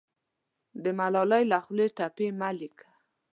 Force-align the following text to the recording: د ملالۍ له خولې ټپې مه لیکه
د 0.83 0.85
ملالۍ 0.99 1.43
له 1.51 1.57
خولې 1.65 1.87
ټپې 1.97 2.27
مه 2.39 2.49
لیکه 2.59 2.87